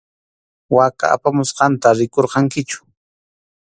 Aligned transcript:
Waka 0.75 1.05
apamusqanta 1.15 1.87
rikurqankichu. 1.97 2.79